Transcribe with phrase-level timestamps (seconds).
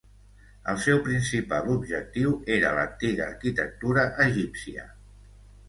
[0.71, 4.91] El seu principal objectiu era l'antiga arquitectura egípcia.